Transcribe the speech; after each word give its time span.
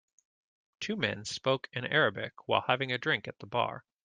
Two 0.79 0.95
men 0.95 1.25
spoke 1.25 1.69
in 1.73 1.85
Arabic 1.85 2.47
while 2.47 2.61
having 2.65 2.91
a 2.91 2.97
drink 2.97 3.27
at 3.27 3.37
the 3.37 3.45
bar. 3.45 3.85